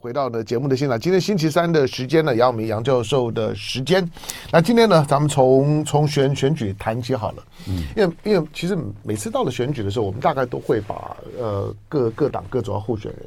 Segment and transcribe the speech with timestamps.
[0.00, 4.02] 回到呢节目的现场，今天星期三的时间呢，杨明杨教授的时间。
[4.50, 7.44] 那今天呢，咱们从从选选举谈起好了。
[7.68, 13.26] 嗯，因为因为其实每次到了选举的时候，我们大概都会把呃各各党各主要候选人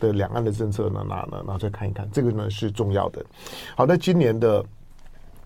[0.00, 3.24] 的两岸的政策呢拿呢拿出来看一看，这个呢是重要的。
[3.76, 4.64] 好，那今年的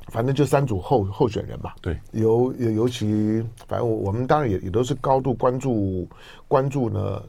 [0.08, 1.74] 反正就三组候候选人吧。
[1.82, 6.08] 对，尤尤尤其，反正我我们当然也也都是高度关注
[6.48, 7.22] 关注呢。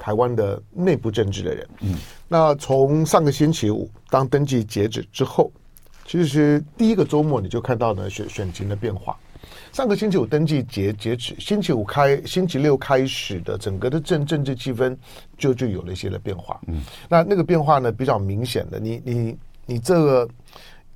[0.00, 1.94] 台湾的内部政治的人，嗯，
[2.26, 5.52] 那从上个星期五当登记截止之后，
[6.06, 9.14] 其实第一个周末你就看到呢选选情的变化。
[9.72, 14.96] 上个星期五登记截截止，星期五开，星期六开始的整个的政政治气氛
[15.36, 16.58] 就就有了一些的变化。
[16.66, 20.28] 嗯，那那个变化呢比较明显的，你你你这个。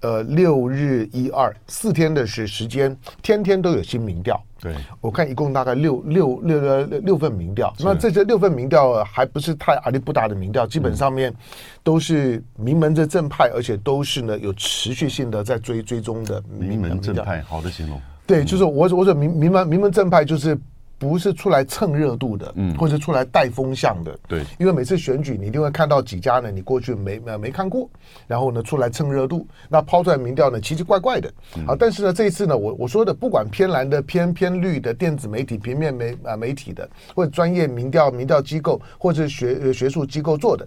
[0.04, 4.38] 呃，六日一二四天的时时间，天天都有新民调。
[4.60, 7.72] 对，我看一共大概六六六六六份民调。
[7.78, 11.34] 那这些六份民调还不是太阿里不达的民调，基本上面
[11.82, 17.41] 都是名门的正派，而且都是呢有持续性的在追追踪的名门正派。
[17.41, 17.98] 好的形容。
[18.27, 20.55] 对，就是我我说名名门名门正派就是。
[20.98, 27.91] 不是出来蹭热度的，嗯，或者出来带风向的，对，因为每次选举你一定会看到几家呢，你过去没没没看过，
[28.27, 31.28] 然后呢出来蹭热度，那抛出来民调呢奇奇怪怪的，
[31.67, 40.67] 啊，但是呢这一次呢，我我说的不管偏蓝的、偏偏绿的、电子媒体、平面媒啊媒体的，或者专业民调民调机构或者学学术机构做的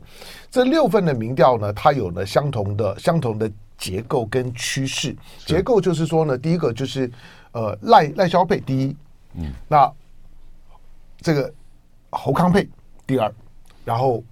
[0.51, 5.15] 这六份的民调呢，它有了相同的相同的结构跟趋势。
[5.45, 7.09] 结构就是说呢，第一个就是
[7.53, 8.95] 呃赖赖消费第一，
[9.35, 9.91] 嗯，那。
[11.19, 11.53] 这个
[12.11, 12.67] 侯康配
[13.05, 13.33] 第二，
[13.83, 14.23] 然后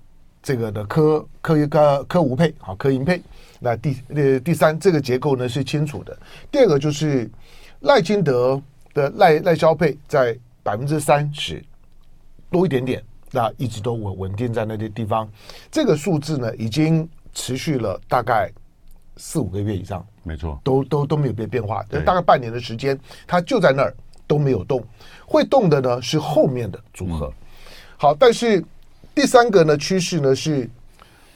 [0.41, 3.21] 这个的柯柯柯柯吴配好柯银配，
[3.59, 6.17] 那第呃第三这个结构呢是清楚的。
[6.51, 7.29] 第二个就是
[7.81, 8.61] 赖清德
[8.93, 11.63] 的赖赖萧配在百分之三十
[12.49, 15.29] 多一点点，那一直都稳稳定在那些地方。
[15.71, 18.51] 这个数字呢已经持续了大概
[19.17, 23.93] 四五个月以上，没错，都都都没有变变化，大概半年的时间，它就在那儿。
[24.27, 24.83] 都没有动，
[25.25, 27.31] 会动的呢是后面的组合。
[27.97, 28.63] 好，但是
[29.13, 30.69] 第三个呢趋势呢是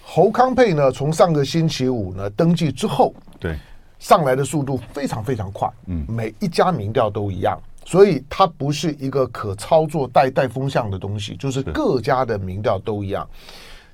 [0.03, 3.57] 侯康佩呢从上个星期五呢登记之后，对
[3.99, 13.27] 上来的速度非常非常快，嗯，每一家民调都一样，所以它不是一个可操作带带风向的东西，就是各家的民调都一样。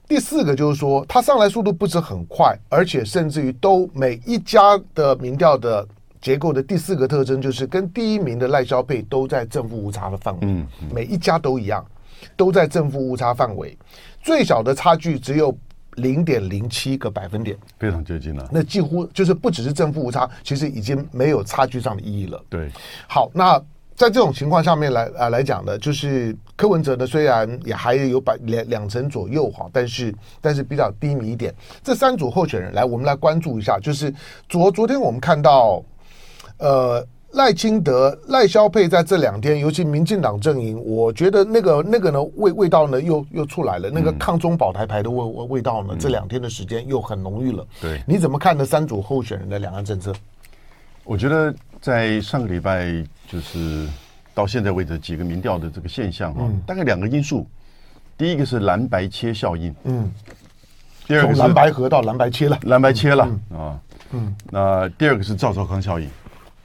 [0.07, 5.88] 第四个就是说，它上来速度不止很快，而且甚至于都每一家的民调的。
[6.25, 11.86] 结构的第四个特征就是跟第一名的赖萧配都在正负误差的范围，嗯，每一家都一样，
[12.36, 13.78] 都在正负误差范围，
[14.24, 15.56] 最小的差距只有
[15.97, 18.50] 零点零七个百分点，非常接近了。
[18.52, 22.44] 那几乎就是不只是正负误差，其实已经没有差距上的意义了。
[22.50, 22.72] 对，
[23.07, 23.59] 好，那
[23.94, 30.12] 在这种情况下面来啊来讲呢，就是柯文哲呢虽然也还有百两两成左右哈，但是
[30.42, 31.53] 但是比较低迷一点。
[31.84, 34.12] 这三组候选人来，我们来关注一下，就是
[34.50, 35.86] 昨昨天我们看到。
[36.58, 47.68] 呃，赖清德、赖萧佩在这两天，尤其民进党阵营，我觉得那个那个呢味味道呢又又出来了，那个抗中保台牌的味味道呢，这两天的时间又很浓郁了。
[47.82, 48.64] 对，你怎么看呢？
[48.66, 50.14] 三组候选人的两岸政策？
[51.04, 53.86] 我觉得在上个礼拜，就是
[54.34, 57.46] 到现在为止几个民调的这个现象啊，大概两个因素。
[58.18, 60.10] 第一个是蓝白切效应，嗯，
[61.06, 63.78] 第二个从蓝白合到蓝白切了，蓝白切了啊，
[64.12, 66.10] 嗯，那第二个是赵少康效应。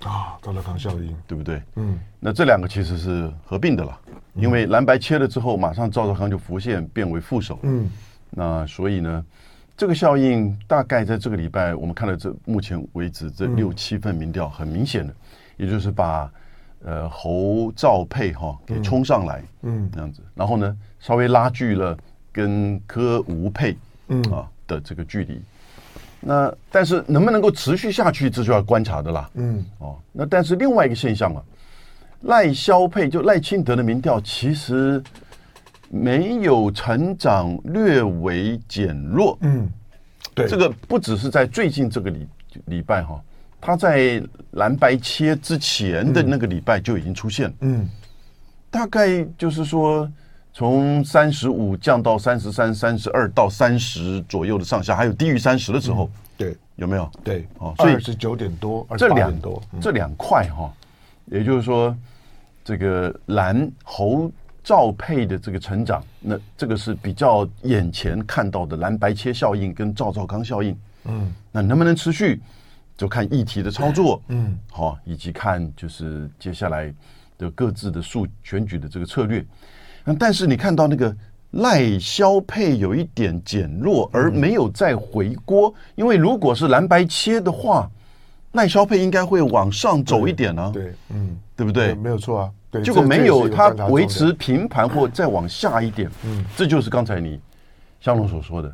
[0.05, 1.63] 啊，赵少康效应，对不对？
[1.77, 3.99] 嗯，那这两个其实是合并的了，
[4.35, 7.59] 因为蓝白切了之后，马上赵少康就浮现，变为副手。
[7.63, 7.91] 嗯，
[8.31, 9.25] 那所以呢，
[9.77, 15.15] 这个效应大概在这个礼拜，我们看到这目前为止这六七份民调，很明显的，
[15.57, 16.33] 也就是把
[16.85, 21.97] 呃侯赵配哈给冲上来，嗯，这样子，然后呢，稍微拉锯了
[22.33, 23.77] 跟柯吴配，
[24.09, 24.23] 嗯。
[24.33, 25.43] 啊的这个距离。
[26.21, 29.31] 那但是能不能够持续下去，这就要观察的啦。
[29.35, 31.43] 嗯，哦，那但是另外一个现象啊，
[32.23, 35.03] 赖萧配就赖清德的民调其实
[35.89, 39.39] 没有成长，略微减弱。
[39.41, 39.67] 嗯，
[40.35, 42.29] 对，这个不只是在最近这个礼
[42.67, 43.19] 礼拜哈，
[43.61, 44.23] 他在
[44.53, 47.53] 蓝白切之前的那个礼拜就已经出现。
[47.61, 47.89] 嗯，
[48.71, 50.07] 大概就是说。
[50.53, 57.11] 从三十五降到三十三、三十二到三十左右的上下，还有低于三十的时候，嗯、对，有没有？
[57.23, 60.73] 对，哦，所以是九点多，这两多，嗯、这两块哈，
[61.27, 61.97] 也就是说，
[62.65, 64.31] 这个蓝侯
[64.65, 72.41] 赵配的这个成长，那这个是比较眼前看到的蓝白切效应跟赵赵康效应，嗯，那能不能持续，
[72.97, 76.93] 就看议题的操作，嗯，好，以及看就是接下来
[77.39, 79.47] 的各自的数选举的这个策略。
[80.19, 81.15] 但是你看到那个
[81.53, 85.73] 赖萧配有一点减弱，而没有再回锅。
[85.97, 87.91] 因为如果是蓝白切的话，
[88.53, 90.71] 赖萧配应该会往上走一点呢、啊。
[90.73, 91.95] 对，嗯，对不对？
[91.95, 92.51] 没有错啊。
[92.71, 96.09] 对，结果没有，它维持平盘或再往下一点。
[96.25, 97.41] 嗯，这就是刚才你
[98.01, 98.73] 香龙所说的。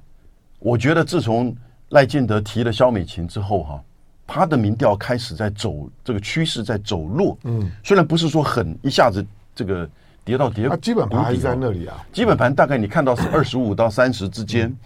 [0.59, 1.57] 我觉得自从
[1.91, 3.83] 赖建德提了萧美琴之后，哈，
[4.27, 7.39] 他的民调开始在走这个趋势在走弱。
[7.45, 9.25] 嗯，虽然不是说很一下子
[9.55, 9.89] 这个。
[10.27, 12.05] 跌到跌，它基本盘还是在那里啊。
[12.13, 14.77] 基本盘大概你看到是 二十五到三十之间，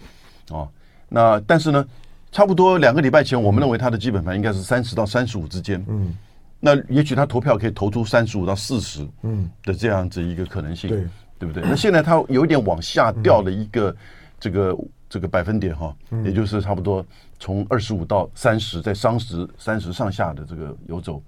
[0.51, 0.69] 哦，
[1.09, 1.83] 那但是呢，
[2.31, 5.83] 差不多两个礼拜前，我们认为它的基本盘应该是三十到三十五之间。
[5.89, 6.15] 嗯，
[6.59, 11.07] 那也许他投票可以投出三十五到四十，嗯的这样子一个可能性，对
[11.39, 11.63] 对不对？
[11.67, 13.95] 那现在它有一点往下掉了一个
[14.39, 14.77] 这个
[15.09, 15.91] 这个百分点哈，
[16.23, 17.03] 也就是差不多
[17.39, 21.19] 从二十五到三十，在三十三十上下的这个游走。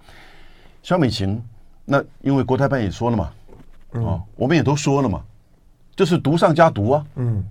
[0.83, 1.42] 肖美琴，
[1.83, 3.31] 那因为国台办也说了嘛。
[3.94, 5.22] 哦，我们也都说了嘛，
[5.95, 7.06] 就是毒上加毒啊。
[7.16, 7.44] 嗯，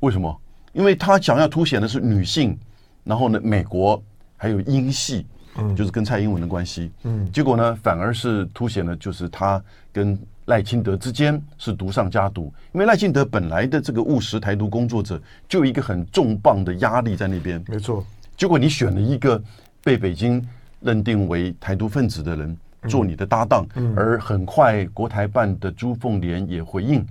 [0.00, 0.40] 为什么？
[0.72, 2.56] 因为他想要凸显的是女性，
[3.02, 4.00] 然后呢，美国
[4.36, 6.92] 还有英系，嗯，就是跟蔡英文的关系。
[7.02, 9.62] 嗯，结果呢，反而是凸显了就是他
[9.92, 12.52] 跟赖清德之间是毒上加毒。
[12.72, 17.62] 因为赖清德本来的这个务实台独工作者，就有一个很重磅的压力在那边。
[17.66, 18.04] 没错。
[18.36, 19.42] 结果你选了一个
[19.82, 20.46] 被北京
[20.80, 22.56] 认定为台独分子的人。
[22.88, 27.06] 做你的搭档，而很快国台办的朱凤莲也回应，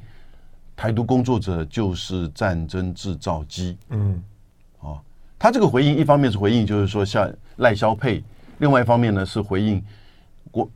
[0.75, 3.77] 台独工作者就是战争制造机。
[3.89, 4.19] 嗯，
[4.79, 4.99] 哦，
[5.37, 8.23] 他这个回应一方面是回应，就是说像赖萧配；
[8.57, 9.83] 另外一方面呢是回应
[10.49, 10.67] 国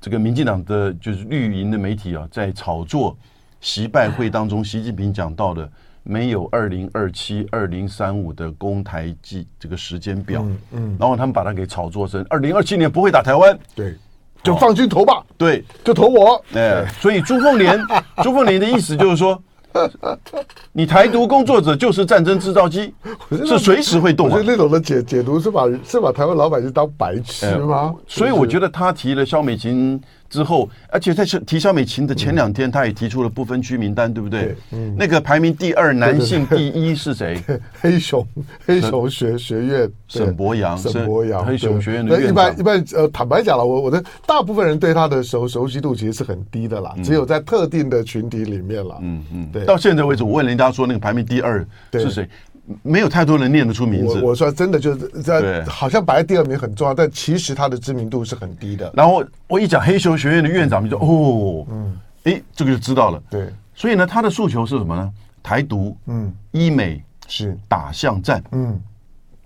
[0.00, 3.16] 这个民进党的就是绿营的媒体啊，在炒作
[3.60, 5.70] 习拜会当中，习近平讲到的
[6.02, 10.44] 没有二零二七、二零三五的攻台计这个时间表。
[10.72, 13.56] 嗯，然后他们把它给炒作成二零二七年不会打台湾。
[13.76, 13.96] 对。
[14.44, 16.40] 就放心投吧，哦、对，就投我。
[16.54, 17.80] 哎，所以朱凤莲，
[18.22, 19.42] 朱凤莲的意思就是说，
[20.72, 22.94] 你台独工作者就是战争制造机，
[23.44, 24.30] 是随时会动。
[24.30, 27.94] 所以那种的解解读是把是把台湾老百姓当白痴吗？
[28.06, 30.00] 所以我觉得他提了肖美琴。
[30.34, 34.56] 之后，而且在提肖美琴的前两天，他也提出了不分区名单，对不对？
[34.72, 37.40] 嗯，那个排名第二男性第一是谁？
[37.80, 38.26] 黑熊
[38.66, 42.30] 黑熊学学院沈博洋，沈博洋黑熊学院的院长。
[42.30, 48.98] 一般一般呃，坦白讲了，我我的大部分人对他的熟熟悉度其实是很低的啦，只有在特定的群体里面了。
[49.02, 49.64] 嗯嗯，对。
[49.64, 52.28] 到现在为止，我问人家说那个排名第二是谁？
[52.82, 54.20] 没有太多人念得出名字。
[54.20, 58.90] 我，我说真的，就是在好像摆在第二名很重要，但其实他的知名度是很低的。
[58.94, 63.22] 然后我一讲黑熊学院的院长，你就哦，嗯，哎，这个就知道了。
[63.30, 65.12] 对，所以呢，他的诉求是什么呢？
[65.42, 68.80] 台独，嗯，医美是打巷战，嗯。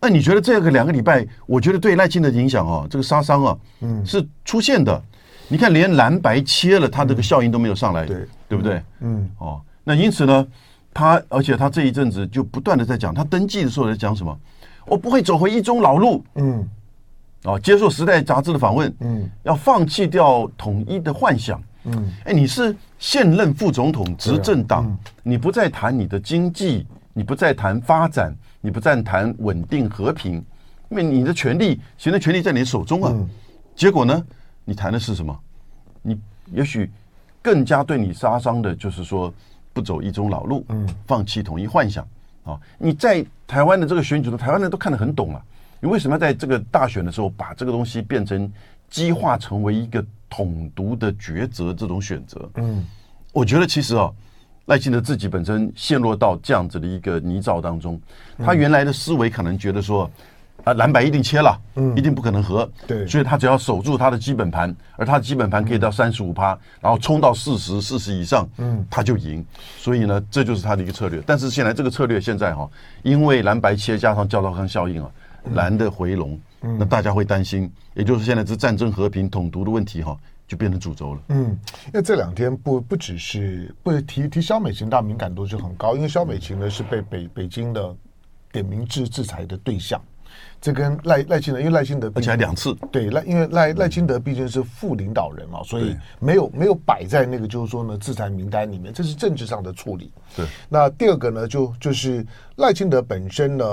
[0.00, 5.02] 那你觉得这个两个礼拜，我觉得对赖清德的影响啊，这个杀伤啊，嗯，是出现的。
[5.48, 8.80] 你看，连蓝白切了，它这个效应都没有上来，对，对不对？
[9.00, 10.46] 嗯，哦，那因此呢？
[10.92, 14.36] 他而且他这一阵子就不断的在讲，他登记的时候在讲什么？
[14.86, 16.66] 我不会走回一中老路，嗯，
[17.44, 30.42] 哦，接受《时代》杂志的访问，嗯，要放弃掉统一的幻想，嗯，哎，你是现任副总统，执政党，你不再谈你的经济，你不再谈发展，你不再谈稳定和平，
[30.88, 33.14] 因为你的权利，行政权利在你手中啊。
[33.76, 34.26] 结果呢，
[34.64, 35.38] 你谈的是什么？
[36.00, 36.18] 你
[36.50, 36.90] 也许
[37.42, 39.32] 更加对你杀伤的就是说。
[39.78, 42.04] 不走一中老路，嗯，放弃统一幻想
[42.42, 42.58] 啊！
[42.78, 45.40] 你在台湾的这个选举的台湾人都看得很懂了。
[45.78, 48.52] 你为什么要在这个大选的时候把这个东西变成
[48.90, 52.50] 激化成为一个统独的抉择这种选择？
[52.54, 52.84] 嗯，
[53.32, 54.10] 我觉得其实啊，
[54.66, 58.00] 赖清德自己本身陷落到这样子的一个泥沼当中，
[58.38, 60.10] 他原来的思维可能觉得说。
[60.64, 69.44] 啊，蓝白一定切了，嗯，一定不可能和，对，所以他只要守住他的基本盘，而他的基本盘可以到三十五趴，然后冲到四十、四十以上，嗯，他就赢。
[69.78, 71.22] 所以呢，这就是他的一个策略。
[71.24, 72.68] 但是现在这个策略现在哈，
[73.02, 75.10] 因为蓝白切加上教道康效应啊，
[75.54, 80.14] 蓝的回笼，那大家会担心，也就是现在这战争、和平、统独的问题哈，
[80.46, 81.20] 就变成主轴了。
[81.28, 87.94] 嗯，因为这两天不不只是不提提肖美琴，大敏感度就很高，因为肖美琴呢是被北北京的
[88.52, 89.98] 点名制制裁的对象。
[90.60, 100.12] 这跟赖赖清德，因为赖清德而且还两次，对赖，因为赖赖清德毕竟是副领导人嘛，所以没有没有摆在那个就是说呢制裁名单里面，这是政治上的处理。
[100.36, 103.64] 对，那第二个呢，就就是赖清德本身呢，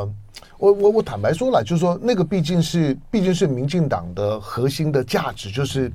[0.57, 5.91] 我我我坦白说了，就是说那个毕竟是毕竟是民进党的核心的价值，就是。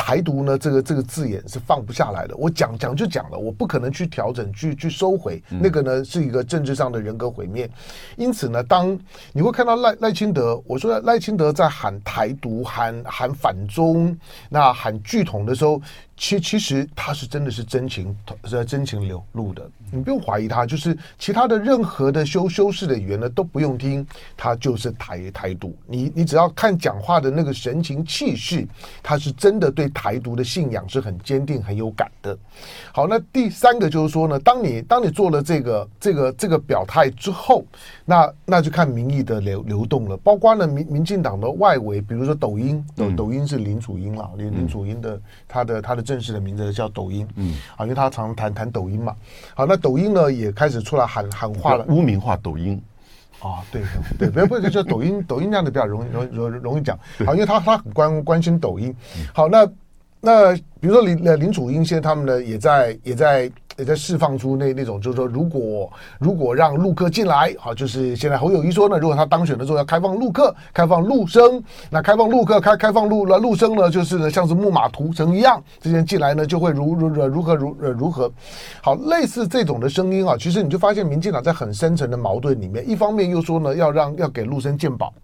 [0.00, 2.36] 台独呢，这个这个字眼是放不下来的。
[2.36, 5.42] 我讲讲就讲了，我不可能去调整、去去收回。
[5.48, 7.68] 那个呢，是一个政治上的人格毁灭。
[8.16, 8.96] 因此呢，当
[9.32, 14.16] 你会看到赖赖清德，我说赖清德在喊台独、喊喊反中、
[14.48, 15.82] 那喊拒统的时候，
[16.18, 24.04] 其其实他是真的是真情是真情流露的，你不用怀疑他，就是其他的任何的修修饰的语言呢都不用听，
[24.36, 25.78] 他就是台台独。
[25.86, 28.66] 你你只要看讲话的那个神情气势，
[29.00, 32.36] 他是真的对台独的信仰是很坚定很有感的。
[32.92, 37.64] 好，那第三个就是说呢，当你当你做了这个这个这个表态之后，
[38.10, 46.08] 那那就看民意的流流动了，包括呢民民进党的外围，比如说抖音，抖抖音是林楚英了，林林楚英的他的他的。
[46.08, 49.14] 正式的名字叫抖音，嗯，啊，因为他常谈谈抖音嘛，
[49.54, 52.80] 好，那抖音呢也开始出来喊喊话了，污名化抖音，
[53.40, 53.82] 啊，对
[54.18, 58.96] 对，不要不要叫抖音， 抖音这样的比较容易容容容易讲，好，因为他他很关关心抖音，
[59.34, 59.70] 好，那
[60.22, 63.52] 那比如说林呃林楚英现在他们呢也在也在。
[63.78, 78.28] 也在释放出那那种，就是说，如果如果让陆客进来，好，就是现在侯友谊说呢，如果他当选的时候要开放陆客，开放陆生，那开放陆客开开放陆了陆生呢，就是呢像是木马屠城一样，这些进来呢就会如如如何如呃如何，
[78.82, 85.14] 好，类似这种的声音啊，其实你就发现民进党在很深层的矛盾里面，一方面又说呢要让要给陆生鉴保，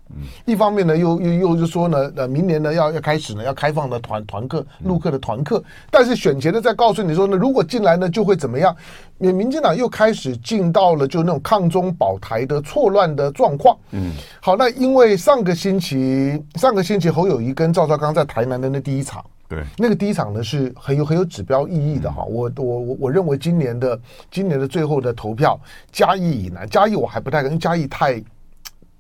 [0.45, 8.39] 一方面呢又又又就说呢呃明年呢要要开始呢要开放的团团客陆客的团客，但是选前呢再告诉你说呢，如果进来呢就会。
[8.45, 8.77] 怎么样？
[9.17, 13.75] 民民进党又开始进到了就那种抗中保台的错乱的状况。
[13.93, 22.23] 嗯，好，那因为上个星期上个星期侯友谊跟赵少康在台南的那第一场，对，那个第一场呢是很有很有指标意义的哈。
[22.25, 23.99] 我我我我认为今年的
[24.31, 25.59] 今年的最后的投票，
[25.91, 28.23] 嘉义以南，嘉义我还不太跟嘉义太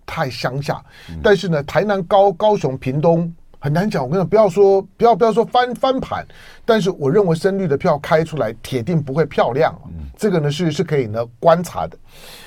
[0.06, 0.82] 太乡下，
[1.22, 3.30] 但是呢，台南高高雄屏东。
[3.64, 6.22] 很难讲，我跟你讲，不要说不要不要说翻翻盘，
[6.66, 11.96] 但是我认为深绿的票开出来铁定不会漂亮，嗯、这个呢是是可以呢观察的。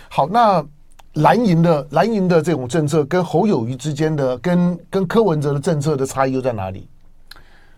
[0.09, 0.63] 好，那
[1.13, 6.88] 蓝营的蓝营的这种政策跟侯友谊之间的跟跟柯文哲的政策的差异又在哪里？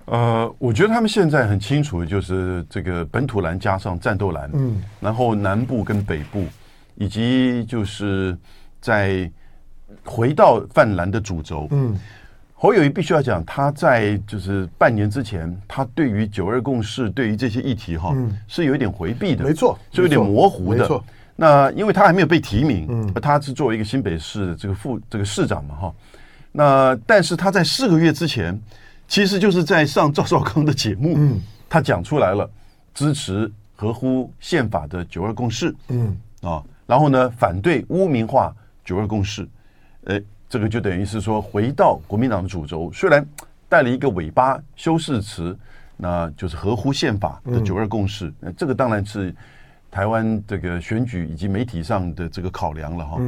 [0.03, 6.43] 呃，我觉得他们现在很清楚，就是这个本土蓝加上战斗蓝，嗯，然后南部跟北部，
[6.95, 8.37] 以及就是
[8.81, 9.31] 在
[10.03, 11.97] 回到泛蓝的主轴，嗯。
[12.61, 18.13] 侯友谊必须要讲，他在就是半年之前，他对于九二共识，对于这些议题哈，
[18.49, 20.81] 是有一点回避的，没错，是有点模糊的。
[20.81, 21.01] 没错，
[21.37, 25.95] 那因为他还没有被提名，嗯，他是作为一个新北市的这个副这个市长嘛，哈。
[26.51, 28.61] 那但是他在四个月之前，
[29.07, 31.39] 其实就是在上赵少康的节目，嗯，
[31.69, 32.49] 他讲出来了，
[32.93, 39.47] 支持合乎宪法的九二共识，嗯啊，然后呢，反对污名化九二共识，
[40.07, 40.21] 诶。
[40.49, 43.23] 这个就等于是说，回到国民党的主轴，虽然
[43.69, 45.55] 带了一个尾巴修饰词，
[45.95, 48.33] 那就是合乎宪法的九二共识。
[48.39, 49.33] 那这个当然是
[49.91, 53.21] 台湾这个选举以及媒体上的这个考量了哈。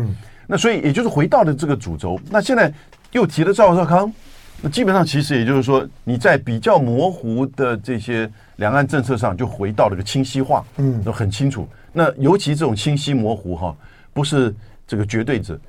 [0.47, 2.19] 那所以也就是回到了这个主轴。
[2.29, 2.73] 那现在
[3.11, 4.11] 又提了赵少康，
[4.59, 11.67] 那基本上其实也就是说，你在比较模糊的这些两岸政策上，就回到了个清晰化，嗯，都很清楚。
[11.93, 13.75] 那尤其这种清晰模糊哈，
[14.11, 14.53] 不是
[14.87, 15.59] 这个绝对者。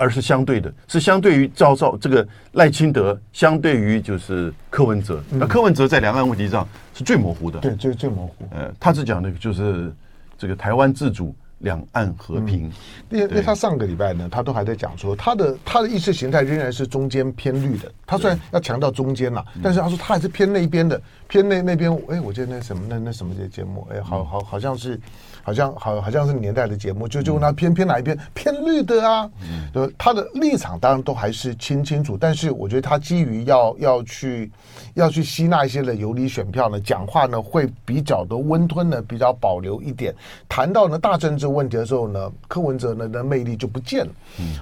[0.00, 5.22] 而是相对的，是相对于赵赵这个赖清德，相对于就是柯文哲。
[5.28, 8.48] 那柯文哲在两岸问题上是最模糊的，对，最最模糊。
[8.50, 9.92] 呃，他是讲的就是
[10.38, 12.70] 这个台湾自主、两岸和平。
[13.08, 17.90] 因为因为他上个礼拜呢，他都还在讲说，他的他的意识形态仍然是中间偏绿的。
[18.06, 21.90] 他虽然要强调中间呐，但是他说他还是偏那一边的，偏那那边。
[22.10, 25.00] 哎，我记得那什么那那什么这节目，哎，好好好像是。
[25.42, 29.28] 好像好好像是年代的节目，就就问他偏偏哪一边偏绿的啊？
[29.72, 34.52] 呃，他的立场当然都还是清清楚，但是我觉得他基于要要去
[34.92, 40.14] 要去吸纳一些的游离选票呢，讲话呢会比较的温吞呢，比较保留一点。
[40.46, 44.12] 谈到呢大政治问题的时候呢，柯文哲呢的魅力就不见了。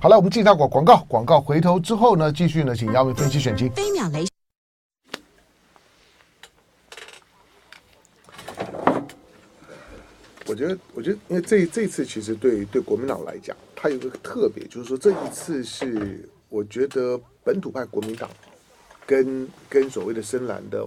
[0.00, 3.70] 好了，我们进一下广广告，广告回头之后呢，继续呢，请姚明分析选情。
[3.70, 4.26] 飞秒雷。
[10.46, 18.28] 我觉得，我觉得，因为这这次其实对对国民党来讲，它有个特别，就是说这一次是我觉得本土派国民党
[19.06, 20.78] 跟跟所谓的深蓝的，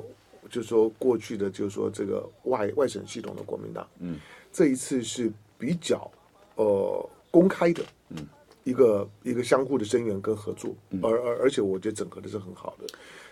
[0.50, 4.18] 就是说过去的，就是说这个外外省系统的国民党，嗯，
[4.52, 5.32] 这一次是
[5.62, 6.10] 比较
[6.56, 8.28] 呃公开的，嗯，
[8.64, 12.88] 一个一个相互的声援跟合作，而而而且我觉得整合的是很好的，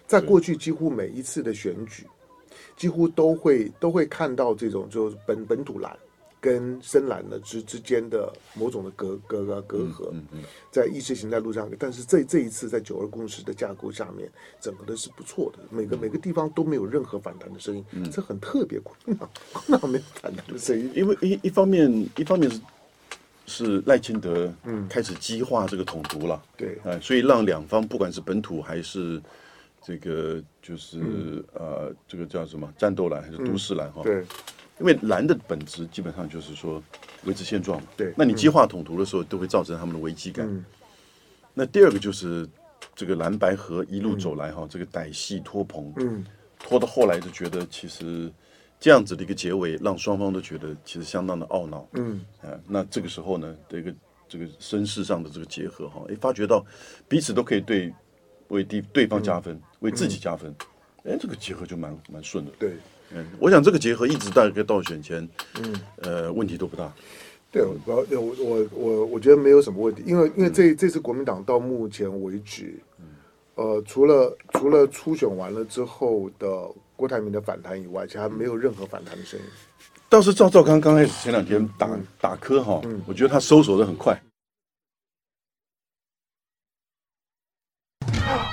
[0.05, 2.05] 在过去几乎每一次的选举，
[2.77, 5.97] 几乎都会都会看到这种就是本本土蓝。
[6.41, 10.13] 跟深蓝的之之间的某种的隔隔隔隔阂，
[10.71, 14.29] 在意识形态路上，但是这这一次在九二共识的架构下面，
[14.61, 18.79] 整个的是不错的，每个每个地方都没有任何反弹的声音，这很特别。
[18.81, 22.61] 困难困难没有反弹的声音，因为一一方面一方面是
[23.45, 29.21] 是赖清德嗯开始激化这个统独了，对，哎所以让两方不管是本土还是
[29.83, 34.03] 这个就是、嗯、呃，这个叫什么战斗蓝还是都市蓝哈、嗯？
[34.03, 34.25] 对，
[34.79, 36.81] 因为蓝的本质基本上就是说
[37.25, 37.87] 维持现状嘛。
[37.97, 40.47] 对，那你激化统图的时候，都会造成他们的危机感。
[40.47, 40.63] 嗯、
[41.53, 42.47] 那第二个就是
[42.95, 46.25] 这个蓝白河一路走来哈、嗯，这个歹戏拖棚，嗯，
[46.59, 48.31] 拖到后来就觉得其实
[48.79, 51.87] 这样子的一个结尾，让双方都觉得其实相当的懊恼。
[51.93, 53.93] 嗯，啊，那这个时候呢，这个
[54.27, 56.65] 这个身世上的这个结合哈，哎，发觉到
[57.07, 57.93] 彼此都可以对。
[58.49, 60.49] 为对对方加分，嗯、为自己加分，
[61.03, 62.51] 哎、嗯，这个结合就蛮蛮顺的。
[62.57, 62.77] 对，
[63.13, 65.27] 嗯，我想这个结合一直大概到选前，
[65.61, 66.91] 嗯，呃，问题都不大。
[67.51, 73.05] 对，我我我我我觉得没有什么问题，因为因为这、嗯、这次国民党到目前为止，嗯、
[73.55, 76.47] 呃，除了除了初选完了之后的
[76.95, 79.45] 郭台铭的反弹以外，其他没有任何反弹的声音。
[80.07, 84.15] 倒是赵赵刚刚开始前两天打、嗯、打磕哈，嗯，我觉得他收手的很快。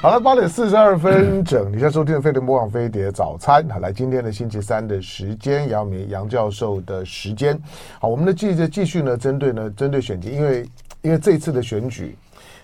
[0.02, 3.68] 好了，八点四十二分整，你现在收听的飞碟模仿飞碟早餐。
[3.68, 7.58] 好，来今天的星期三的时间，杨明杨教授的时间。
[7.98, 10.68] 好，我们的继续继续呢，针对呢，针对选举，因为
[11.02, 12.16] 因为这一次的选举，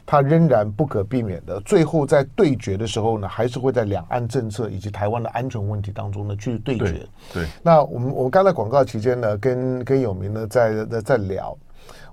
[0.07, 6.85] 它仍然不可避免的，最后在对决的时候呢，还是会在两岸政策以及台湾的安全问题当中呢去对决。
[6.85, 11.57] 对，对，那我们我们刚才广告期间呢，跟跟有明呢在在在聊。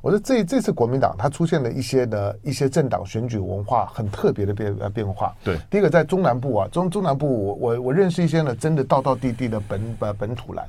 [0.02, 5.36] 我说这这次国民党它出现了一些的一些政党选举文化很特别的变呃变化。
[5.44, 10.66] 对，第一个在中南部啊，中中南部我我我认识一些呢，真的道道地地的本本本土蓝，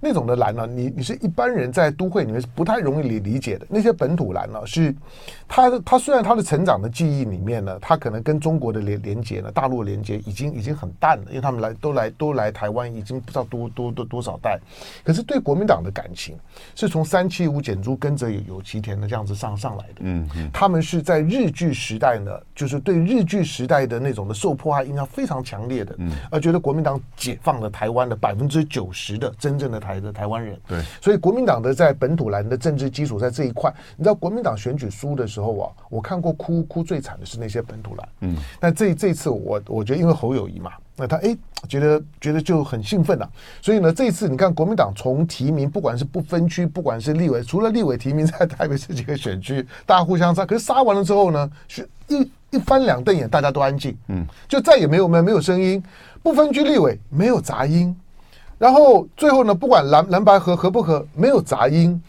[0.00, 3.64] 那种的蓝呢，你你是一般人在都会里面是不太容易理理解的。
[3.68, 4.92] 那些本土蓝呢，是
[5.46, 14.58] 他他虽然他的成长的记忆里面呢，他可能跟中国的连连接呢，大陆的连接已经已经很淡了，因为他们来都来都来台湾已经不知道多多多多少代，
[15.04, 16.36] 可是对国民党的感情
[16.74, 18.62] 是从三七五减租跟着有有。
[18.72, 40.72] 吉田的这样子上上来的，嗯嗯，他们是在日据时代呢，就是对日据时代的那种的受迫害印象非常强烈的，嗯，而觉得国民党解放了台湾的百分之九十的真正的台的台湾人，对，所以国民党的在本土蓝的政治基础在这一块，你知道国民党选举输的时候啊，我看过哭哭最惨的是那些本土蓝，嗯，但这这次我我觉得因为侯友谊嘛。
[40.94, 41.36] 那他哎，
[41.68, 43.28] 觉得觉得就很兴奋了，
[43.62, 55.82] 所以呢，这一次你看国民党从提名，不管是不分区，不管是立委，除了立委提名在台北这几个选区，大家互相杀，可是杀完了之后呢，是一一翻两瞪眼，大家都安静，嗯，就再也没有没有没有声音，
[56.22, 57.96] 不分区立委没有杂音，
[58.58, 62.00] 然后最后呢，不管蓝蓝白合合不合，没有杂音。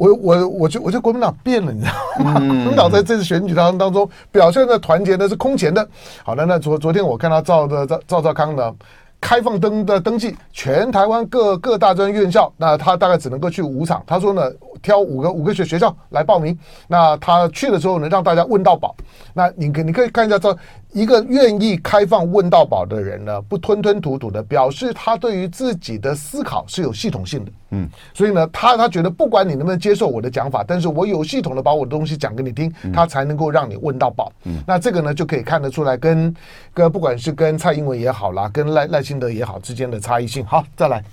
[0.00, 2.32] 我我我觉我觉得国民党变了，你知道吗？
[2.40, 5.86] 国民党在这次选举当当中表现的团结的是空前的。
[6.24, 8.74] 好的，那昨昨天我看到赵的赵赵少康呢，
[9.20, 14.02] 开放登的登记，全台湾各各大专院校，那他大概只能够去五场。
[14.06, 16.58] 他说呢，挑五个五个学学校来报名。
[16.88, 18.96] 那他去了之后呢，让大家问到宝。
[19.34, 20.56] 那你可你可以看一下这。
[20.92, 27.52] 一个愿意开放问到宝的人呢，不吞吞吐吐的，表示他对于自己的思考是有系统性的。
[27.70, 34.32] 嗯，所以呢，他他觉得不管你能不能接受我的讲法，但是我有系统的把我的东西讲给你听，他才能够让你问到宝。
[34.44, 36.34] 嗯，那这个呢，就可以看得出来跟
[36.74, 40.44] 跟不管是跟蔡英文也好啦，跟赖赖清德也好之间的差异性。
[40.44, 41.04] 好，再来。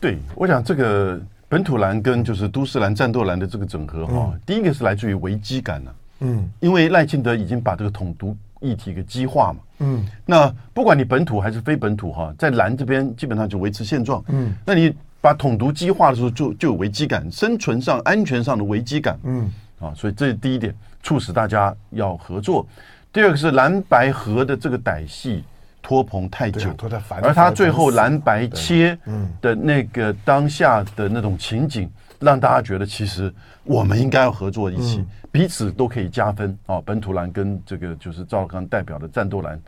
[0.00, 5.90] 对，我想这个本土蓝跟就是都市蓝、战斗蓝的这个整合哈，第一个是来自于危机感呢。
[6.20, 8.34] 嗯，因为赖清德已经把这个统独。
[8.64, 22.66] 议题给激化嘛，嗯，那不管你本土还是非本土哈，在蓝这边基本上就维持现状，嗯，那你把统独激化的时候就就有危机感，生存上、安全上的危机感，嗯，啊，所以这是第一点，促使大家要合作。
[23.12, 25.44] 第二个是蓝白合的这个歹戏
[25.82, 26.74] 拖棚太久，
[27.22, 28.98] 而他最后蓝白切
[29.40, 31.90] 的那个当下的那种情景。
[32.20, 33.32] 让大家觉得，其实
[33.64, 36.80] 我们应该要合作一起，彼此都可以加分啊！
[36.84, 39.60] 本土蓝跟这个就是赵刚代表的战斗蓝、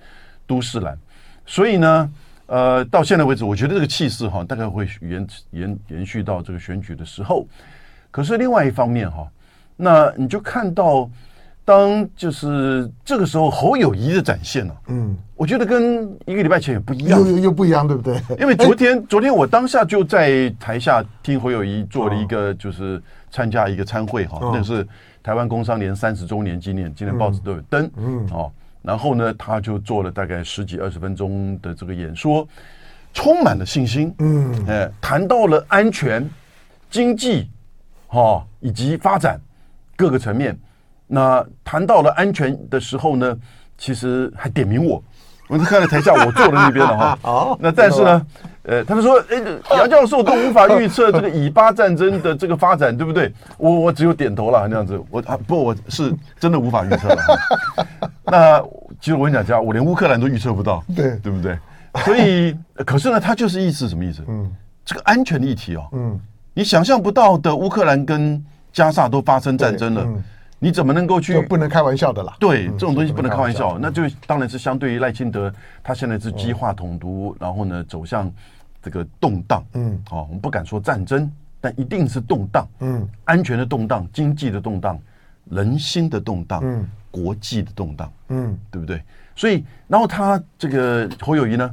[0.47, 0.99] 都市蓝，
[1.45, 2.13] 所以呢，
[2.47, 7.47] 呃，到现在为止，我觉得这个气势哈，大概会延延延续到这个选举的时候。
[8.11, 9.29] 可是另外一方面哈，
[9.77, 11.11] 那你就看到。
[11.67, 14.77] 当就是这个时候，侯友谊的展现了。
[14.87, 18.17] 嗯，我觉得跟一个礼拜前也不一样，又又又不一样，对不对？
[18.39, 23.03] 因为昨天， 昨天我当下就在台下听侯友谊做了一个，就是
[23.33, 24.87] 参加一个参会哈，那是
[25.25, 27.91] 台湾工商联三十周年纪念，今天报纸都有登。
[27.97, 28.49] 嗯，哦，
[28.81, 32.47] 然后呢，他就做了大概十几二十分钟的这个演说，
[33.13, 34.15] 充满了信心。
[34.21, 36.25] 嗯，哎，谈到了安全、
[36.89, 37.51] 经济，
[38.07, 39.41] 哈，以及发展
[39.97, 40.57] 各个层面。
[41.07, 43.37] 那谈到了安全的时候呢，
[43.79, 45.03] 其实还点名我，
[45.49, 47.19] 我是看了台下我坐的那边的哈。
[47.23, 47.59] 哦。
[47.61, 48.27] 那但是呢，
[48.65, 53.33] 呃，他们说，哎，杨教授都无法预测这个以巴战争的这个发展，对不对？
[53.57, 57.17] 我我只有点头了那样子，我啊不，我是真的无法预测了。
[58.25, 58.61] 那
[59.01, 61.59] 其实我跟你讲，家我连乌克兰都预测不到，对对不对？
[62.05, 64.23] 所以，可是呢，他就是意思什么意思？
[64.29, 64.51] 嗯，
[64.85, 66.21] 这个安全的议题哦，嗯，
[66.53, 70.23] 你想象不到的，乌克兰跟加沙都发生战争了，嗯
[70.59, 71.35] 你怎么能够去？
[71.35, 72.35] 就不能开玩笑的啦。
[72.41, 73.75] 对，嗯这种东西不能开玩笑。
[73.75, 78.33] 是不能开玩笑那就当然是相对于赖清德，他现在是激化统独，然后呢走向
[78.83, 79.63] 这个动荡。
[79.75, 82.67] 嗯，哦，我们不敢说战争，但一定是动荡。
[82.81, 84.99] 嗯，安全的动荡，经济的动荡，
[85.51, 89.03] 人心的动荡，嗯，国际的动荡，嗯，对不对？
[89.35, 91.71] 所以，然后他这个侯友宜呢，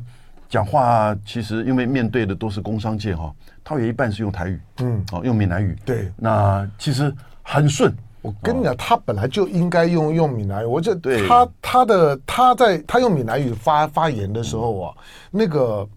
[0.50, 5.74] 讲话其实因为面对的都是工商界哈，他有一半是用台语，嗯，哦，用闽南语。
[5.86, 7.96] 对，那其实很顺。
[8.24, 10.66] 我跟你讲，他本来就应该用用闽南语。
[10.66, 14.94] 我这对他他的他在他用闽南语发发言的时候啊，
[15.30, 15.88] 那个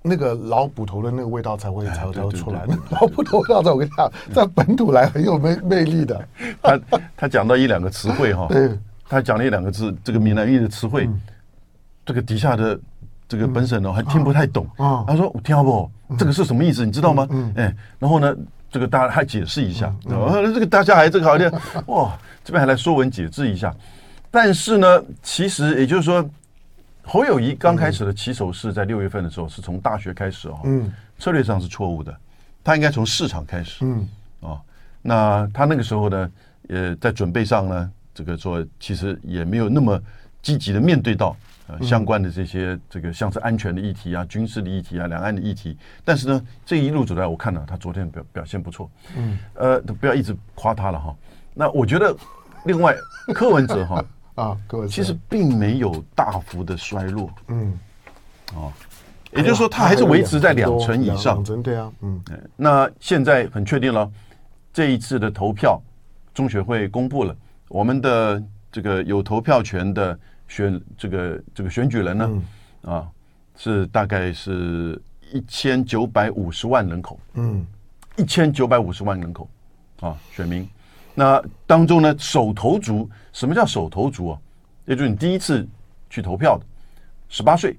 [0.00, 2.66] 那个老捕头的那个味道才会才会才会出来。
[2.90, 6.28] 老捕头味道在我跟你讲，在本土来很有魅魅力的。
[6.62, 6.80] 他
[7.14, 8.70] 他讲到一两个词汇哈，对，
[9.06, 11.06] 他讲了一两个字，这个闽南语的词汇，
[12.06, 12.80] 这个底下的
[13.28, 14.66] 这个本省哦还听不太懂。
[15.06, 16.86] 他说我听不，这个是什么意思？
[16.86, 17.28] 你知道吗？
[17.54, 18.34] 哎，然后呢？
[18.70, 21.50] 这个大家还解释一下，嗯嗯、这个大家还这个好像
[21.86, 23.74] 哇，这边还来说文解字一下。
[24.30, 26.28] 但是呢，其实也就是说，
[27.02, 32.14] 侯友谊刚开始的起手式在六月份的时候，是从大学开始哦，嗯，策略上是错误的，
[32.62, 34.06] 他应该从市场开始，嗯，
[34.40, 34.60] 哦，
[35.00, 36.30] 那他那个时候呢，
[36.68, 39.98] 呃，在准备上呢，这个说其实也没有那么
[40.42, 41.34] 积极的面对到。
[41.68, 51.12] 呃，相关的这些这个像是安全的议题啊、军事的议题啊、两岸的议题，但是呢，这一路走来，我看到他昨天表表现不错，嗯，呃，不要一直夸他了哈。
[51.52, 52.16] 那我觉得，
[52.66, 52.94] 另外
[53.34, 54.04] 柯文哲哈
[54.36, 54.92] 啊，柯文哲。
[54.92, 57.76] 其实并没有大幅的衰落，嗯，
[58.54, 58.72] 哦，
[59.32, 62.22] 也就是说他还是维持在两成以上，成对啊，嗯，
[62.54, 64.08] 那现在很确定了，
[64.72, 65.82] 这一次的投票，
[66.32, 67.34] 中学会公布了
[67.68, 70.16] 我们的这个有投票权的。
[70.48, 72.42] 选这个这个选举人呢，
[72.82, 73.08] 嗯、啊，
[73.56, 75.00] 是大概是
[75.32, 77.66] 一千九百五十万人口，嗯，
[78.16, 79.48] 一千九百五十万人口
[80.00, 80.68] 啊，选民。
[81.14, 84.38] 那当中呢，手头族，什么叫手头族啊？
[84.84, 85.66] 也就是你第一次
[86.08, 86.64] 去投票的，
[87.28, 87.76] 十八岁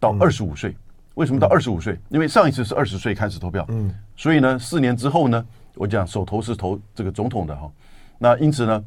[0.00, 0.70] 到二十五岁。
[0.70, 0.76] 嗯、
[1.14, 1.98] 为什么到二十五岁？
[2.08, 5.44] 因为上一次是二十岁开始投票，嗯，所以呢，四年之后呢，
[5.74, 7.70] 我讲手头是投这个总统的哈。
[8.18, 8.82] 那因此呢，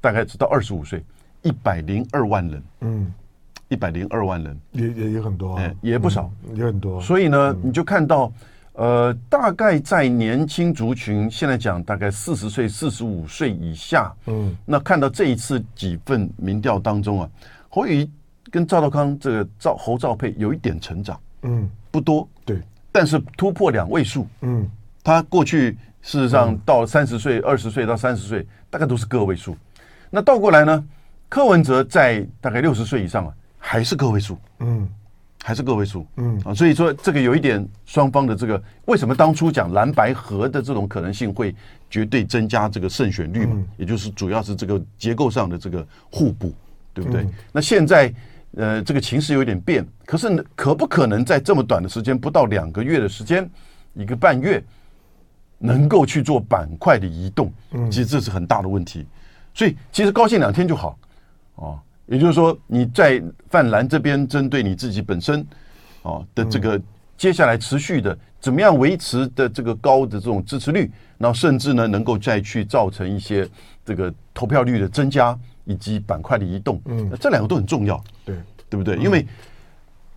[0.00, 1.02] 大概是到二十五岁。
[1.42, 3.12] 一百零二万人，嗯，
[3.68, 4.58] 一百零二万人。
[4.72, 7.00] 也也也很多，哎，也不少，也很多。
[7.00, 8.32] 所以呢，你就看到，
[8.74, 17.30] 呃，大概在年轻族群，现在讲大概四十岁、四十五岁以下，嗯，那看到这一次几份民调当中啊，
[17.68, 18.10] 侯友宜
[18.50, 24.68] 跟赵道康这个赵侯赵佩有一点成长，嗯，不多，对，但是突破两位数，嗯，
[25.02, 25.72] 他过去
[26.02, 29.56] 事实上到三十岁、二十岁到三十岁，大概都是个位数，
[30.10, 30.84] 那倒过来呢？
[31.28, 34.88] 柯文哲在大概六十岁以上啊，还是个位数，嗯，
[35.42, 41.54] 还是个位数，嗯啊，所以说这个有一点双方的这个，为什么当初讲蓝白合的这种可能性会
[41.90, 43.52] 绝对增加这个胜选率嘛？
[43.56, 46.52] 嗯、也就是主要是这个结构上的这个互补，
[46.94, 47.22] 对不对？
[47.22, 48.12] 嗯、那现在
[48.56, 53.48] 呃，这个情势有点变，可是可不可能在这么短的时间，不到两个月的时间，
[53.92, 54.64] 一个半月，
[55.58, 57.52] 能够去做板块的移动？
[57.72, 59.06] 嗯，其实这是很大的问题，
[59.52, 60.98] 所以其实高兴两天就好。
[61.58, 65.46] 哦，也就是说，你在泛蓝这边针对你自己本身，
[66.02, 66.80] 哦的这个
[67.16, 73.48] 接下来持续的怎么样维持的这个高的这种支持率，然后甚至呢能够再去造成一些
[73.84, 78.36] 这个投票率的增加以及板块的移动，嗯，这两个都很重要，对。
[78.70, 78.96] 对不对？
[78.98, 79.26] 因为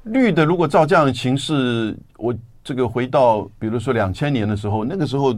[0.04, 5.34] 绿的如果照这样的形势，我这个回到比如说两千年的时候，那个时候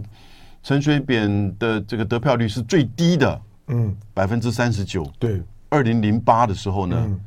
[0.64, 5.40] 陈水扁的这个得票率是最低的，嗯，百分之三十九，对。
[5.74, 7.20] 二零零八的时候呢，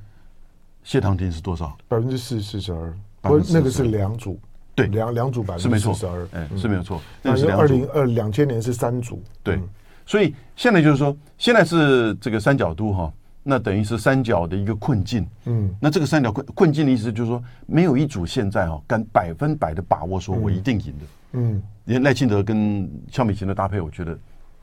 [0.84, 1.76] 谢长廷是多少？
[1.88, 4.38] 百分之四四十二，不，那个是两组，
[4.72, 7.02] 对，两两组百分之四十二，哎，是没有错。
[7.22, 9.58] 那是二零二两千年是三组，对。
[10.06, 15.26] 所以现在就是说，现在是这个三角都哈，那等于是三角的一个困境。
[15.46, 21.04] 嗯，那这个三角困困境的意思就是说，没有一组现在哈敢百分百的把握说我一定赢的。
[21.32, 24.16] 嗯，连赖清德跟肖美琴的搭配，我觉得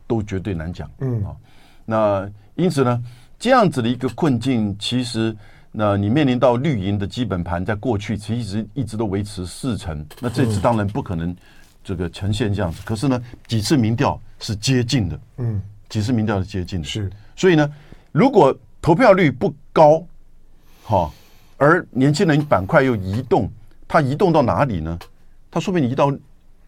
[0.08, 0.90] 都绝对难讲。
[1.00, 1.36] 嗯啊，
[1.84, 3.04] 那因此呢。
[3.44, 5.36] 这样子的一个困境，其实
[5.70, 11.36] 那你面临到绿营的基本盘，在过去其实一直一直都维持四成，那这次当然不可能
[11.84, 12.82] 这个呈现这样子。
[12.86, 17.12] 可是呢，几次民调是接近的，嗯，几次民调是接近的，是。
[17.36, 17.70] 所以呢，
[18.14, 20.02] 如果投票率不高，
[20.82, 21.14] 好，
[21.58, 23.52] 而年轻人板块又移动，
[23.90, 24.98] 它移动到哪里呢？
[25.52, 26.10] 它说不定移到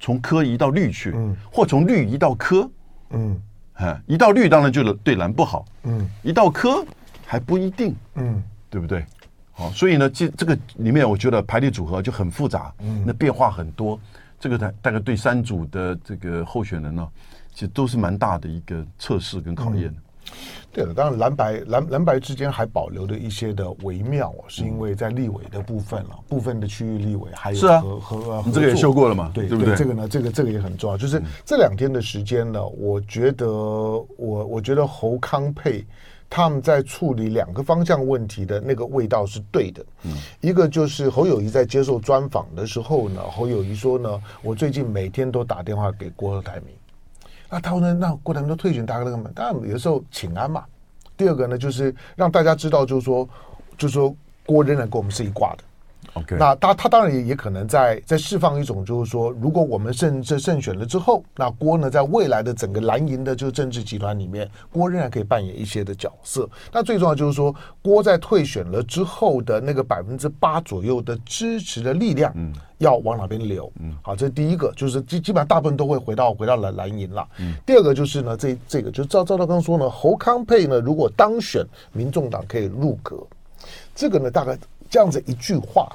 [0.02, 2.70] 从科移到绿去，嗯，或从绿移到科，
[3.12, 3.42] 嗯。
[3.76, 6.86] 哎，一到绿当然就对蓝不好，嗯，一到科
[7.26, 9.06] 还不一定，嗯，对不对？
[9.52, 14.00] 好，所以呢，这这个里面我觉得排列组合就很复杂，嗯，那变化很多，
[14.40, 17.08] 这个大大概对三组的这个候选人呢，
[17.54, 19.90] 其实都是蛮大的一个测试跟考验。
[19.90, 19.96] 嗯
[20.72, 27.60] 对了，当然蓝白蓝蓝白之间还保留了一些的微妙，是因为在立委的部分了，部分的区域立委还有
[28.00, 29.32] 和是啊和你这个也修过了嘛？
[29.34, 29.74] 对对不对？
[29.76, 30.98] 这个呢，这个这个也很重要。
[30.98, 35.86] 就是这两天的时间呢，我觉得我我觉得侯康配
[36.30, 39.86] 他们在处理两个方向问题的那个味道是对的。
[40.04, 40.12] 嗯，
[40.42, 46.76] 一个就是侯友谊在接受专访的时候呢，侯友谊说呢，我最近每天都打电话给郭台铭。
[47.56, 50.66] 那他说呢，那郭台铭都退选，大家那个嘛，当然有时候请安嘛。
[51.16, 53.26] 第二个呢，就是让大家知道，就是说，
[53.78, 54.14] 就是说，
[54.46, 55.64] 郭仍然跟我们是一挂的。
[56.16, 66.50] OK，那他他当然也也可能在在释放一种，就是说，如果我们胜这胜选了之后，那郭呢，在未来的整个蓝营的就政治集团里面，郭仍然可以扮演一些的角色。
[66.72, 73.70] 那最重要就是说，郭在退选了之后的那个百分之八左右的支持的力量，嗯，要往哪边流？
[73.82, 77.28] 嗯，好，这是第一个，就是基基本上大部分都会回到回到蓝蓝营了。
[77.40, 83.22] 嗯，第二个就是呢，这这个就赵赵少康说呢，侯康佩呢，如果当选，民众党可以入阁。
[83.94, 84.58] 这个呢，大概
[84.90, 85.90] 这样子一句话。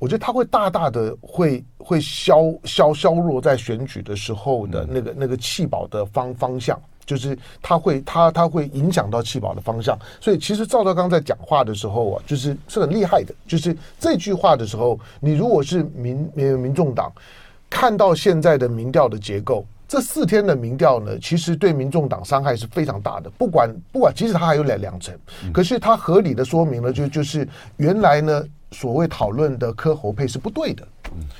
[0.00, 2.34] 我觉得他会大大的会会削
[2.64, 9.98] 削削弱在选举的时候的那个那个弃保的方方向，就是他会他他会影响到气保的方向。
[10.18, 13.34] 所以其实赵德刚在讲话的时候啊，就是是很厉害的。
[13.46, 17.12] 就是这句话的时候，你如果是民民民众党，
[17.68, 23.28] 看到现在的民调的结构，这四天的民调呢，其实对民众党伤害是非常大的。
[23.36, 25.14] 不管不管，即使他还有两两成，
[25.52, 28.42] 可是他合理的说明了，就就是原来呢。
[28.72, 30.86] 所谓讨论的柯侯配是不对的，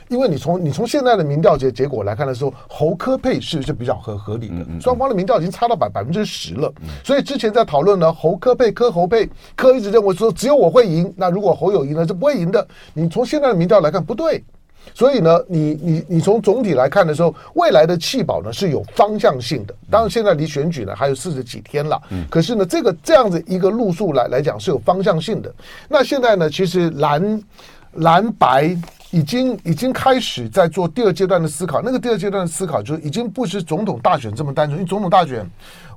[0.08, 6.72] 因为你从你从现在的民调结结果来看的时候，侯柯配是是比较合合理的，双方的民调已经差到百百分之十了，
[7.04, 14.42] 所以之前在讨论呢，侯柯配柯侯配，柯一直认为说只有我会赢，那如果侯有赢呢是不会赢的，你从现在的民调来看不对。
[14.92, 19.74] 所以呢，你你你从总体来看的时候，未来的弃保呢是有方向性的。
[19.90, 22.00] 当然，现在离选举呢还有四十几天了。
[22.10, 22.26] 嗯。
[22.28, 25.54] 可是呢，这个这样子一个路数来来讲是有方向性的。
[25.88, 27.42] 那现在呢，其实蓝
[27.94, 28.76] 蓝白
[29.10, 31.80] 已经已经开始在做第二阶段的思考。
[31.80, 34.76] 那个第二阶段的思考就是已经不是总统大选这么单纯。
[34.78, 35.48] 因为总统大选，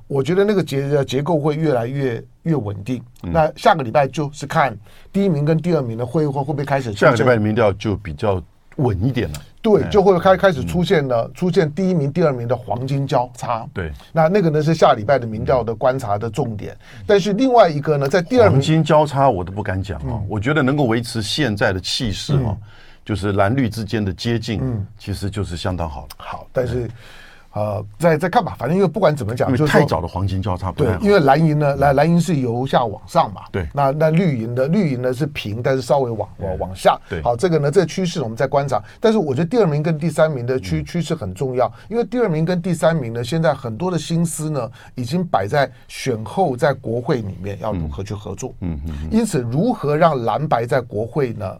[0.06, 3.02] 我觉得那个结结构会越来越越稳定。
[3.20, 4.74] 那下个礼拜就是看
[5.12, 6.92] 第一名跟第二名的会会会不会开始。
[6.94, 8.42] 下个礼拜的民调就比较。
[8.76, 13.66] 稳一点了，对，就会开开始出现了，出现第一名、第二名的黄金交叉。
[13.72, 16.76] 对，那那个呢是下礼拜的民调的观察的重点。
[17.06, 20.20] 但是另外一个呢，在第二名黄金交叉，我都不敢讲啊。
[20.28, 22.56] 我觉得能够维持现在的气势啊，
[23.04, 26.08] 就是蓝绿之间的接近，嗯其实就是相当好了。
[26.16, 26.90] 好，但是。
[27.54, 30.98] 呃，再再看吧，反正因为不管怎么讲，就是太早的黄金交叉不太好。
[30.98, 33.42] 对，因为蓝银呢，蓝蓝银是由下往上嘛。
[33.52, 33.68] 对。
[33.72, 36.98] 那那绿银的绿银呢是平，但是稍微往往往下。
[37.08, 37.22] 对。
[37.22, 38.82] 好，这个呢，这个趋势我们在观察。
[38.98, 48.52] 但是我觉得第二名跟第三名的趋趋势很重要，因为第二名跟第三名呢，现在很多的心思呢，已经摆在选后在国会里面要如何去合作。
[48.62, 49.08] 嗯嗯。
[49.12, 51.56] 因此，如何让蓝白在国会呢，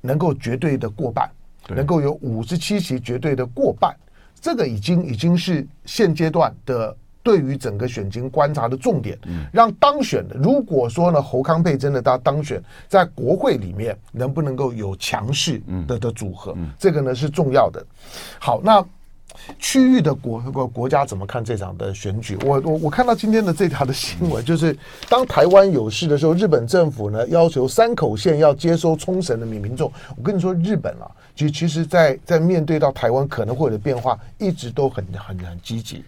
[0.00, 1.30] 能够绝对的过半，
[1.68, 3.94] 能够有五十七席绝对的过半。
[4.40, 9.18] 这个已经已经是现阶段的对于整个选情观察的重点，
[9.52, 17.84] 让当选的，如果说呢侯康佩真的他当选，在国会里面能不能够有强势的的组合，这个呢是重要的。
[18.38, 18.84] 好，那
[19.58, 22.36] 区域的国国国家怎么看这场的选举？
[22.44, 24.76] 我我我看到今天的这条的新闻，就是
[25.08, 29.92] 当台湾有事的时候，日本政府呢要求山口县要接收冲绳的民民众。
[30.16, 31.10] 我跟你说，日本啊。
[31.36, 36.02] 其其实在，在在面对到台湾可能会有的变化，一直都很很很积极。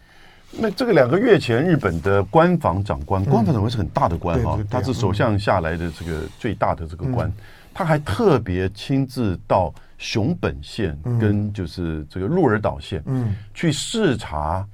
[0.50, 7.33] 那这个两个月前，日本的官房长官，官房长官是很大的官哈，他是首相下来的这个最大的这个官，
[7.72, 14.66] 他还特别亲自到熊本县跟就是这个鹿儿岛县，嗯，去视察。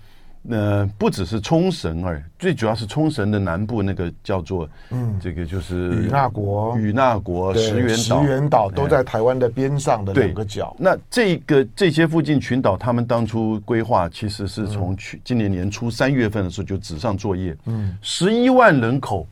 [0.48, 10.72] 那不只是冲绳而已，最主要是冲绳的南部那个叫做，嗯，这个就是与那国、与那国、石垣岛、石垣岛都在台湾的边上的两个角。
[10.78, 19.26] 那这个这些附近群岛，他们当初规划其实是从去今年年初三月份的时候就纸上作业，嗯，十一万人口，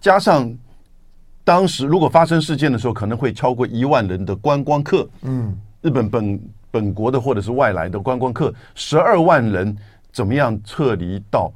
[0.00, 0.48] 加上
[1.50, 9.76] 当时如果发生事件的时候，可能会超过一万人的观光客，嗯，日本本本国的或者是外来的观光客，十二万人。
[10.12, 11.52] 怎么样撤离到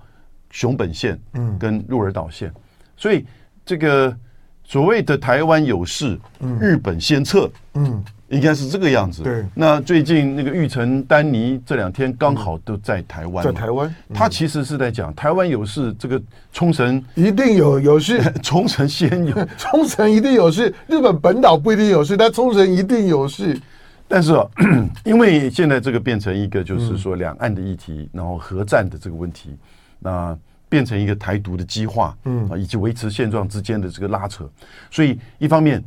[0.48, 2.52] 熊本县，嗯，跟鹿儿岛县，
[2.96, 3.26] 所以
[3.66, 4.16] 这个
[4.62, 6.16] 所谓的台湾有事，
[6.60, 8.00] 日本先撤，嗯，
[8.34, 9.22] 应该是这个样子。
[9.22, 16.20] 对，那最近那个玉成丹尼这两天刚好都在台湾，在台湾，他其实是在讲台湾有事，这个
[16.52, 23.58] 冲绳一定有有事， 冲绳先有， 冲绳一定有事，日本本岛不一定有事，但冲绳一定有事。
[24.08, 24.46] 但是啊，
[25.04, 29.56] 因为现在这个变成一个就是说两岸的议题，然后核战的这个问题，
[30.00, 30.36] 那
[30.68, 32.48] 变成一个台独的激化，嗯。
[32.50, 34.44] 啊，以及维持现状之间的这个拉扯，
[34.90, 35.82] 所以一方面。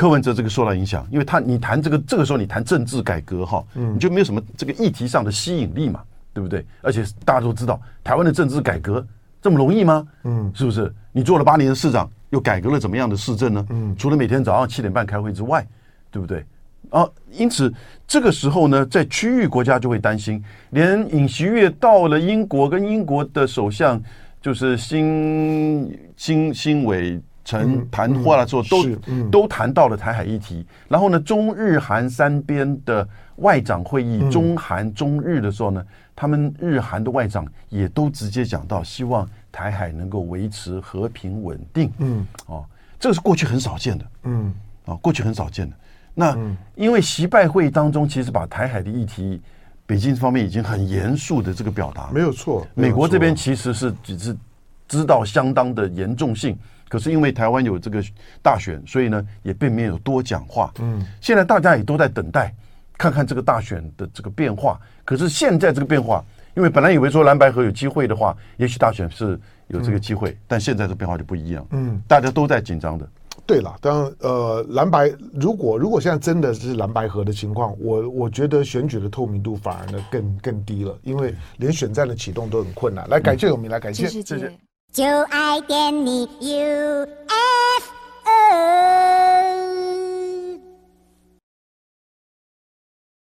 [0.00, 6.64] 柯文哲这个受到影响，因为他你谈这个这个时候你谈政治改革哈，你就没有什么这个议题上的吸引力嘛，对不对？
[6.80, 9.06] 而且大家都知道，台湾的政治改革
[9.42, 10.08] 这么容易吗？
[10.24, 10.90] 嗯，是不是？
[11.12, 13.66] 你做了八年的市长，又改革了怎么样的市政呢？
[13.68, 15.68] 嗯，除了每天早上七点半开会之外，
[16.10, 16.42] 对不对？
[16.88, 17.70] 啊，因此
[18.06, 24.02] 这个时候呢，在区域国家就会担心，连尹锡悦到了英国，跟英国的首相
[24.40, 27.20] 就是辛辛辛伟。
[27.50, 35.84] 曾谈话的时候都都谈到了台海议题，然后呢，中日韩三边的外长会议，中韩中日的时候呢，
[36.14, 41.90] 他们日韩的外长也都直接讲到，希望台海能够维持和平稳定。
[41.98, 42.64] 嗯，哦，
[43.00, 44.04] 这个是过去很少见的。
[44.22, 44.54] 嗯，
[44.86, 45.74] 啊，过去很少见的。
[46.14, 46.38] 那
[46.76, 49.42] 因为习拜会当中，其实把台海的议题，
[49.86, 52.64] 北京方面已经很严肃的这个表达，没有错。
[52.74, 54.36] 美国这边其实是只是
[54.86, 56.56] 知道相当的严重性。
[56.90, 58.04] 可是因为台湾有这个
[58.42, 60.72] 大选，所以呢也并没有多讲话。
[60.80, 62.52] 嗯，现在大家也都在等待，
[62.98, 64.78] 看看这个大选的这个变化。
[65.04, 66.24] 可是现在这个变化，
[66.56, 71.64] 因为本来以为说蓝白河有机会的话，也许大选是有这个机会，但现在这变化就不一样。
[71.70, 73.08] 嗯，大家都在紧张的。
[73.46, 83.08] 对了，当然呃，蓝白如果如果现在真的是蓝白河的情况，我我觉得选举的透明度反而呢更更低了，因为连选战的启动都很困难。
[83.08, 84.69] 来，感谢有明，来感谢谢谢。
[84.92, 87.06] 就爱点你 UFO。